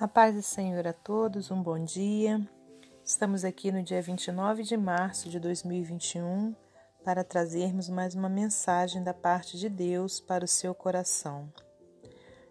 [0.00, 2.40] A paz do Senhor a todos, um bom dia.
[3.04, 6.56] Estamos aqui no dia 29 de março de 2021
[7.04, 11.52] para trazermos mais uma mensagem da parte de Deus para o seu coração.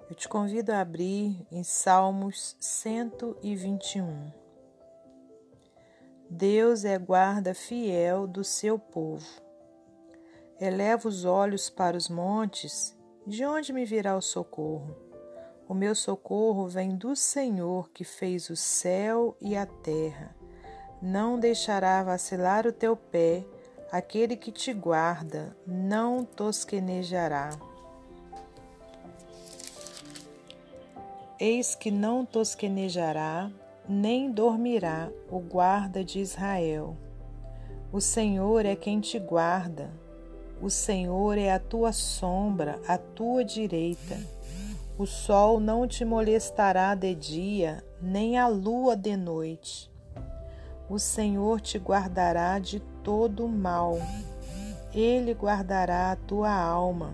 [0.08, 4.32] Eu te convido a abrir em Salmos 121.
[6.30, 9.26] Deus é guarda fiel do seu povo.
[10.62, 12.96] Eleva os olhos para os montes,
[13.26, 15.09] de onde me virá o socorro?
[15.70, 20.36] O meu socorro vem do Senhor que fez o céu e a terra.
[21.00, 23.46] Não deixará vacilar o teu pé,
[23.92, 27.52] aquele que te guarda não tosquenejará.
[31.40, 33.52] Eis que não tosquenejará,
[33.88, 36.98] nem dormirá o guarda de Israel.
[37.94, 39.94] O Senhor é quem te guarda.
[40.60, 44.18] O Senhor é a tua sombra, a tua direita.
[45.00, 49.90] O sol não te molestará de dia, nem a lua de noite.
[50.90, 53.98] O Senhor te guardará de todo mal.
[54.94, 57.14] Ele guardará a tua alma.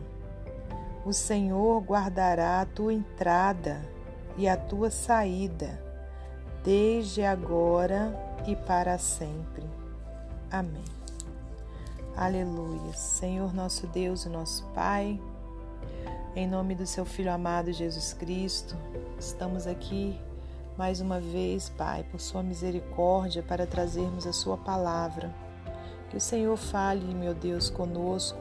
[1.05, 3.87] O Senhor guardará a tua entrada
[4.35, 5.79] e a tua saída,
[6.63, 9.63] desde agora e para sempre.
[10.49, 10.85] Amém.
[12.17, 12.93] Aleluia.
[12.93, 15.21] Senhor nosso Deus e nosso Pai,
[16.35, 18.75] em nome do seu Filho amado Jesus Cristo,
[19.17, 20.19] estamos aqui
[20.77, 25.33] mais uma vez, Pai, por Sua misericórdia, para trazermos a Sua palavra.
[26.09, 28.39] Que o Senhor fale, meu Deus, conosco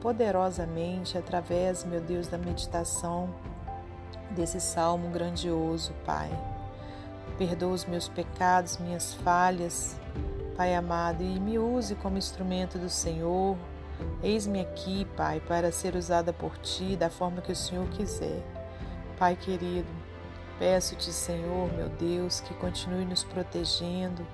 [0.00, 3.30] poderosamente através, meu Deus, da meditação
[4.30, 6.30] desse salmo grandioso, Pai.
[7.38, 9.98] Perdoa os meus pecados, minhas falhas,
[10.56, 13.56] Pai amado, e me use como instrumento do Senhor
[14.22, 18.42] Eis-me aqui, Pai, para ser usada por Ti da forma que o Senhor quiser.
[19.18, 19.88] Pai querido,
[20.58, 24.26] peço-te, Senhor, meu Deus, que continue nos protegendo,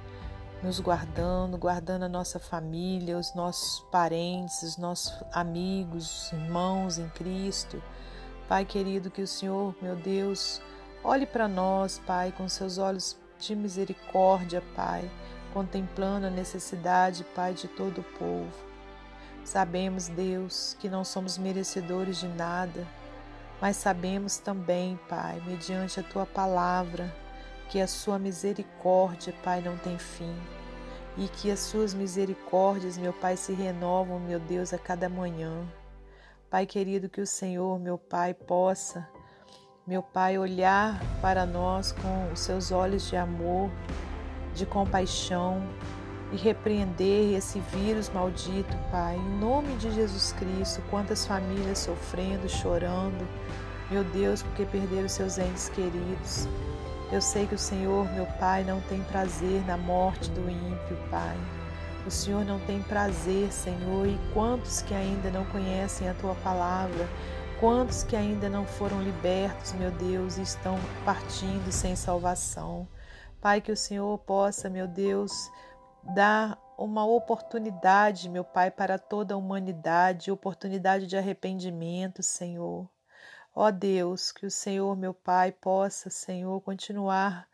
[0.62, 7.83] nos guardando, guardando a nossa família, os nossos parentes, os nossos amigos, irmãos em Cristo.
[8.48, 10.61] Pai querido, que o Senhor, meu Deus,
[11.05, 15.11] olhe para nós, Pai, com seus olhos de misericórdia, Pai,
[15.52, 18.76] contemplando a necessidade, Pai, de todo o povo.
[19.46, 22.84] Sabemos, Deus, que não somos merecedores de nada,
[23.61, 27.14] mas sabemos também, Pai, mediante a tua palavra,
[27.70, 30.36] que a sua misericórdia, Pai, não tem fim
[31.17, 35.64] e que as suas misericórdias, meu Pai, se renovam, meu Deus, a cada manhã.
[36.51, 39.08] Pai querido, que o Senhor, meu Pai, possa,
[39.86, 43.70] meu Pai, olhar para nós com os seus olhos de amor,
[44.55, 45.62] de compaixão,
[46.33, 49.17] e repreender esse vírus maldito, Pai.
[49.17, 53.27] Em nome de Jesus Cristo, quantas famílias sofrendo, chorando,
[53.91, 56.48] meu Deus, porque perderam seus entes queridos.
[57.13, 61.36] Eu sei que o Senhor, meu Pai, não tem prazer na morte do ímpio, Pai.
[62.05, 67.09] O Senhor não tem prazer, Senhor, e quantos que ainda não conhecem a tua palavra,
[67.59, 72.86] quantos que ainda não foram libertos, meu Deus, e estão partindo sem salvação.
[73.41, 75.51] Pai, que o Senhor possa, meu Deus,
[76.14, 82.89] dar uma oportunidade, meu Pai, para toda a humanidade, oportunidade de arrependimento, Senhor.
[83.55, 87.48] Ó Deus, que o Senhor, meu Pai, possa, Senhor, continuar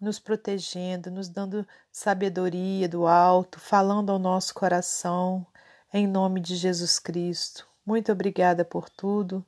[0.00, 5.46] nos protegendo, nos dando sabedoria do alto, falando ao nosso coração,
[5.92, 7.66] em nome de Jesus Cristo.
[7.84, 9.44] Muito obrigada por tudo.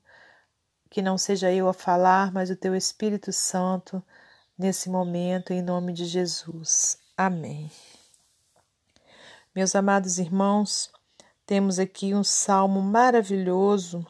[0.91, 4.03] Que não seja eu a falar, mas o teu Espírito Santo
[4.59, 6.99] nesse momento, em nome de Jesus.
[7.17, 7.71] Amém.
[9.53, 10.93] Meus amados irmãos,
[11.45, 14.07] temos aqui um salmo maravilhoso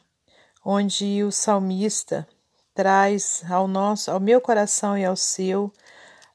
[0.63, 2.27] onde o salmista
[2.75, 5.73] traz ao nosso, ao meu coração e ao seu,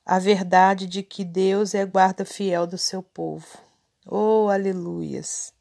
[0.05, 3.47] a verdade de que Deus é guarda fiel do seu povo.
[4.05, 5.55] Oh, aleluias!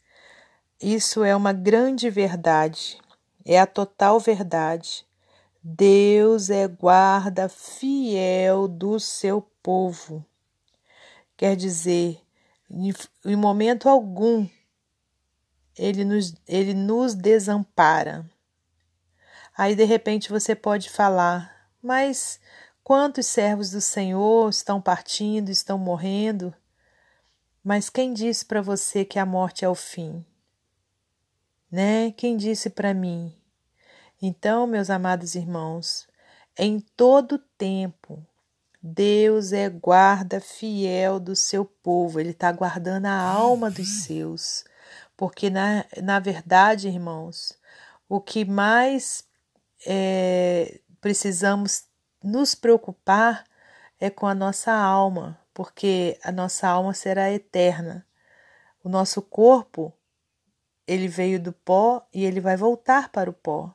[0.81, 2.99] Isso é uma grande verdade,
[3.45, 5.05] é a total verdade.
[5.61, 10.25] Deus é guarda fiel do seu povo.
[11.37, 12.24] Quer dizer,
[12.69, 14.47] em momento algum
[15.77, 18.29] ele nos, ele nos desampara.
[19.57, 22.39] Aí de repente você pode falar, mas
[22.83, 26.53] quantos servos do Senhor estão partindo, estão morrendo?
[27.63, 30.25] Mas quem disse para você que a morte é o fim?
[31.71, 32.11] Né?
[32.11, 33.35] Quem disse para mim?
[34.21, 36.07] Então, meus amados irmãos,
[36.57, 38.25] em todo tempo,
[38.87, 44.63] Deus é guarda fiel do seu povo, Ele está guardando a alma dos seus.
[45.17, 47.57] Porque, na, na verdade, irmãos,
[48.07, 49.23] o que mais
[49.87, 51.85] é, precisamos
[52.23, 53.43] nos preocupar
[53.99, 58.05] é com a nossa alma, porque a nossa alma será eterna.
[58.83, 59.91] O nosso corpo,
[60.85, 63.73] ele veio do pó e ele vai voltar para o pó.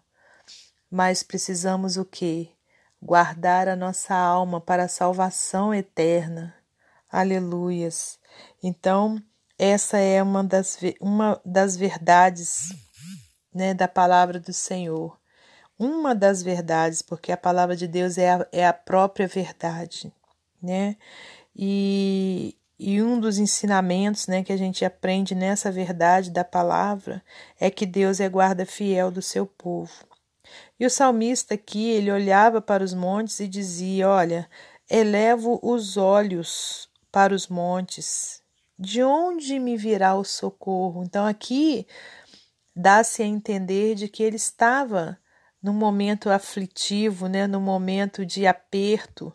[0.89, 2.53] Mas precisamos o quê?
[3.03, 6.55] Guardar a nossa alma para a salvação eterna.
[7.11, 8.19] Aleluias.
[8.63, 9.21] Então,
[9.59, 12.71] essa é uma das, uma das verdades
[13.53, 15.19] né, da palavra do Senhor.
[15.79, 20.13] Uma das verdades, porque a palavra de Deus é a, é a própria verdade,
[20.63, 20.97] né?
[21.57, 27.23] E, e um dos ensinamentos né, que a gente aprende nessa verdade da palavra
[27.59, 30.10] é que Deus é guarda fiel do seu povo.
[30.79, 34.49] E o salmista aqui, ele olhava para os montes e dizia: Olha,
[34.91, 38.43] elevo os olhos para os montes,
[38.79, 41.03] de onde me virá o socorro?
[41.05, 41.87] Então aqui
[42.75, 45.19] dá-se a entender de que ele estava
[45.63, 49.33] num momento aflitivo, né, num momento de aperto,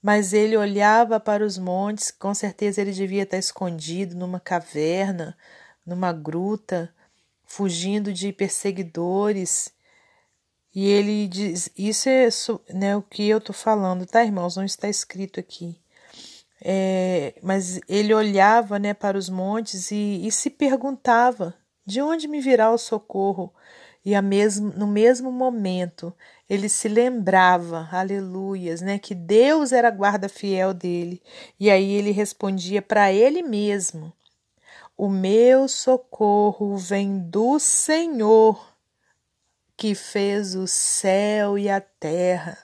[0.00, 5.36] mas ele olhava para os montes, com certeza ele devia estar escondido numa caverna,
[5.84, 6.94] numa gruta,
[7.44, 9.72] fugindo de perseguidores.
[10.74, 12.28] E ele diz: Isso é
[12.72, 14.56] né, o que eu estou falando, tá, irmãos?
[14.56, 15.80] Não está escrito aqui.
[16.60, 21.54] É, mas ele olhava né, para os montes e, e se perguntava:
[21.86, 23.52] de onde me virá o socorro?
[24.04, 26.14] E mesmo, no mesmo momento
[26.48, 31.22] ele se lembrava, aleluias, né, que Deus era a guarda fiel dele.
[31.60, 34.12] E aí ele respondia para ele mesmo:
[34.96, 38.77] O meu socorro vem do Senhor,
[39.78, 42.58] que fez o céu e a terra.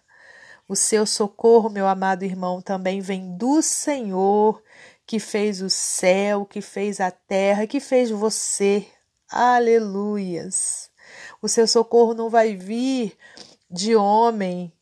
[0.68, 4.60] O seu socorro, meu amado irmão, também vem do Senhor,
[5.06, 8.84] que fez o céu, que fez a terra, que fez você.
[9.30, 10.90] Aleluias.
[11.40, 13.16] O seu socorro não vai vir
[13.70, 14.72] de homem.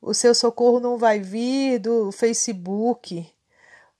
[0.00, 3.32] O seu socorro não vai vir do Facebook.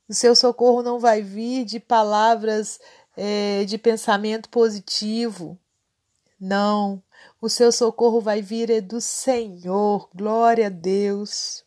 [0.09, 2.81] O seu socorro não vai vir de palavras
[3.17, 5.57] é, de pensamento positivo.
[6.43, 7.00] Não.
[7.41, 10.11] O seu socorro vai vir é do Senhor.
[10.12, 11.65] Glória a Deus.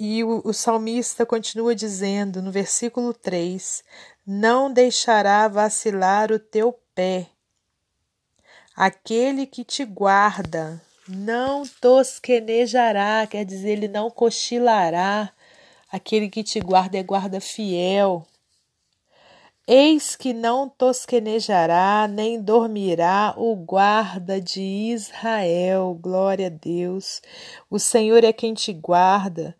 [0.00, 3.84] E o, o salmista continua dizendo no versículo 3:
[4.26, 7.28] Não deixará vacilar o teu pé
[8.74, 15.32] Aquele que te guarda não tosquenejará, quer dizer, ele não cochilará.
[15.90, 18.26] Aquele que te guarda é guarda fiel.
[19.68, 25.98] Eis que não tosquenejará, nem dormirá o guarda de Israel.
[26.00, 27.20] Glória a Deus.
[27.68, 29.56] O Senhor é quem te guarda.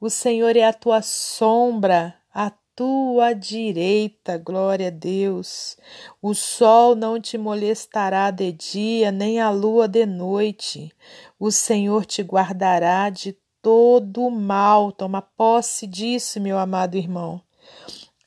[0.00, 5.76] O Senhor é a tua sombra, a tua direita, glória a Deus.
[6.22, 10.92] O sol não te molestará de dia, nem a lua de noite.
[11.40, 14.92] O Senhor te guardará de todo mal.
[14.92, 17.42] Toma posse disso, meu amado irmão.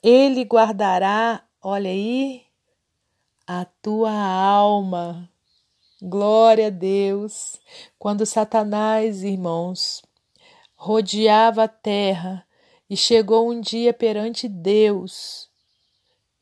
[0.03, 2.43] Ele guardará, olha aí,
[3.47, 5.29] a tua alma.
[6.01, 7.55] Glória a Deus.
[7.97, 10.03] Quando Satanás, irmãos,
[10.75, 12.45] rodeava a terra,
[12.89, 15.49] e chegou um dia perante Deus.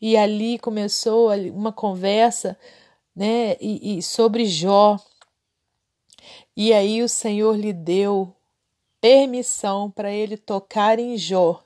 [0.02, 2.58] E ali começou uma conversa
[3.16, 4.98] né, e, e sobre Jó.
[6.58, 8.36] E aí o Senhor lhe deu
[9.00, 11.64] permissão para ele tocar em Jó,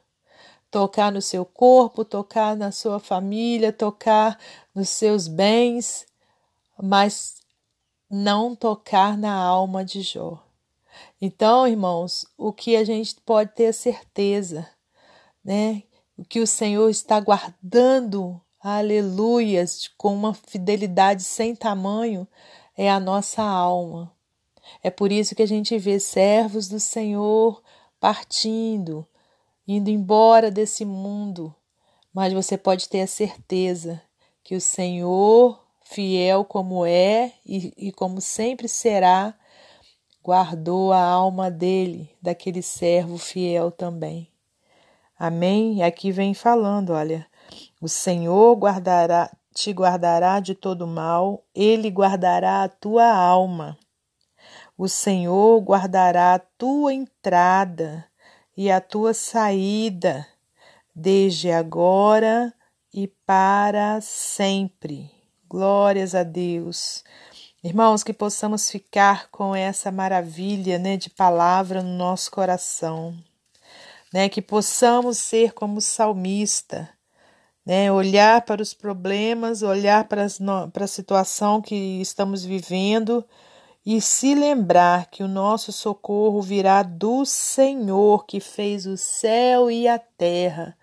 [0.76, 4.40] tocar no seu corpo, tocar na sua família, tocar
[4.74, 6.06] nos seus bens,
[6.82, 7.36] mas
[8.10, 10.44] não tocar na alma de Jó.
[11.22, 14.68] Então, irmãos, o que a gente pode ter certeza
[15.46, 15.84] né?
[16.18, 22.28] O que o Senhor está guardando, aleluias, com uma fidelidade sem tamanho,
[22.76, 24.12] é a nossa alma.
[24.82, 27.62] É por isso que a gente vê servos do Senhor
[28.00, 29.08] partindo,
[29.68, 31.54] indo embora desse mundo.
[32.14, 34.02] Mas você pode ter a certeza
[34.44, 39.34] que o Senhor, fiel como é e, e como sempre será,
[40.24, 44.30] guardou a alma dele, daquele servo fiel também.
[45.18, 45.84] Amém?
[45.84, 47.28] Aqui vem falando, olha,
[47.80, 53.78] o Senhor guardará, te guardará de todo mal, ele guardará a tua alma.
[54.78, 58.06] O Senhor guardará a tua entrada
[58.56, 60.26] e a tua saída,
[60.94, 62.54] desde agora
[62.94, 65.12] e para sempre.
[65.50, 67.04] Glórias a Deus.
[67.64, 73.16] Irmãos, que possamos ficar com essa maravilha né, de palavra no nosso coração
[74.16, 74.30] né?
[74.30, 76.90] Que possamos ser como salmista,
[77.66, 77.92] né?
[77.92, 80.40] Olhar para os problemas, olhar para, as,
[80.72, 83.26] para a situação que estamos vivendo
[83.86, 89.88] e se lembrar que o nosso socorro virá do Senhor que fez o céu e
[89.88, 90.76] a terra.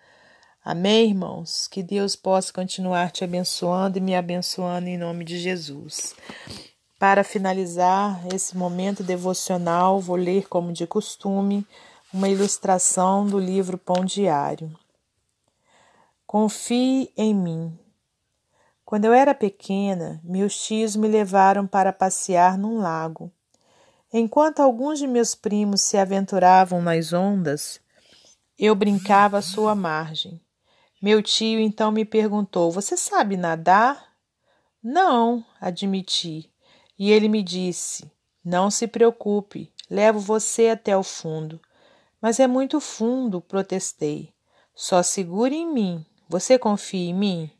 [0.64, 1.66] Amém, irmãos?
[1.66, 6.14] Que Deus possa continuar te abençoando e me abençoando em nome de Jesus.
[6.96, 11.66] Para finalizar esse momento devocional, vou ler, como de costume,
[12.14, 14.70] uma ilustração do livro Pão Diário.
[16.24, 17.76] Confie em mim.
[18.92, 23.32] Quando eu era pequena, meus tios me levaram para passear num lago.
[24.12, 27.80] Enquanto alguns de meus primos se aventuravam nas ondas,
[28.58, 30.38] eu brincava à sua margem.
[31.00, 34.12] Meu tio então me perguntou: Você sabe nadar?
[34.82, 36.52] Não, admiti.
[36.98, 38.12] E ele me disse:
[38.44, 41.58] Não se preocupe, levo você até o fundo.
[42.20, 44.34] Mas é muito fundo, protestei.
[44.74, 46.04] Só segure em mim.
[46.28, 47.50] Você confia em mim?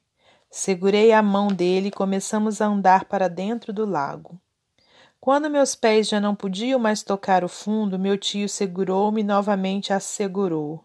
[0.54, 4.38] Segurei a mão dele e começamos a andar para dentro do lago.
[5.18, 9.94] Quando meus pés já não podiam mais tocar o fundo, meu tio segurou-me e novamente
[9.94, 10.84] assegurou.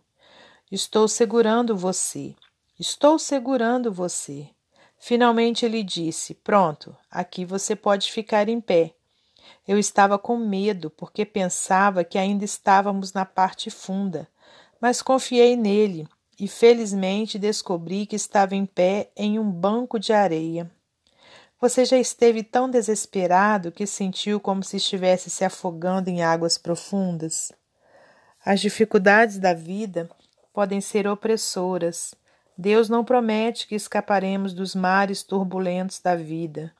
[0.71, 2.33] Estou segurando você.
[2.79, 4.49] Estou segurando você.
[4.97, 8.93] Finalmente ele disse: Pronto, aqui você pode ficar em pé.
[9.67, 14.29] Eu estava com medo, porque pensava que ainda estávamos na parte funda,
[14.79, 16.07] mas confiei nele
[16.39, 20.69] e felizmente descobri que estava em pé em um banco de areia.
[21.59, 27.51] Você já esteve tão desesperado que sentiu como se estivesse se afogando em águas profundas?
[28.45, 30.07] As dificuldades da vida
[30.53, 32.13] podem ser opressoras.
[32.55, 36.71] Deus não promete que escaparemos dos mares turbulentos da vida.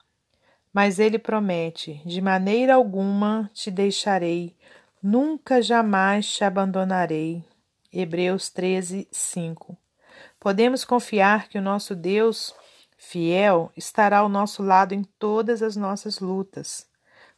[0.72, 4.56] Mas Ele promete: de maneira alguma te deixarei,
[5.02, 7.44] nunca jamais te abandonarei.
[7.92, 9.78] Hebreus 13, 5.
[10.40, 12.54] Podemos confiar que o nosso Deus
[12.98, 16.88] fiel estará ao nosso lado em todas as nossas lutas.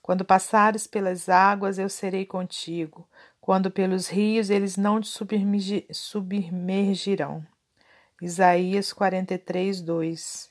[0.02, 3.08] Quando passares pelas águas, eu serei contigo.
[3.40, 5.10] Quando pelos rios, eles não te
[5.92, 7.46] submergirão.
[8.22, 10.50] Isaías 43, 2.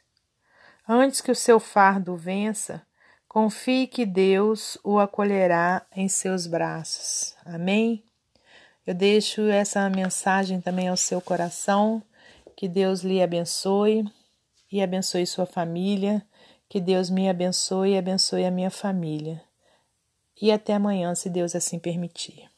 [0.89, 2.87] Antes que o seu fardo vença,
[3.29, 7.37] confie que Deus o acolherá em seus braços.
[7.45, 8.08] Amém?
[8.89, 12.03] Eu deixo essa mensagem também ao seu coração.
[12.57, 14.03] Que Deus lhe abençoe
[14.73, 16.27] e abençoe sua família.
[16.71, 19.43] Que Deus me abençoe e abençoe a minha família.
[20.41, 22.49] E até amanhã, se Deus assim permitir.